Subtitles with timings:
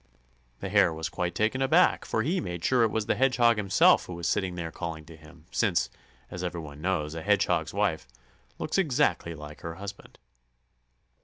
[0.61, 4.07] The Hare was quite taken aback, for he made sure it was the Hedgehog himself
[4.07, 5.91] who was sitting there calling to him, since,
[6.31, 8.07] as every one knows, a hedgehog's wife
[8.57, 10.17] looks exactly like her husband.